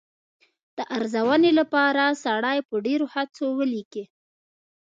[0.77, 4.03] د ارزونې لپاره سړی په ډېرو هڅو ولیکي.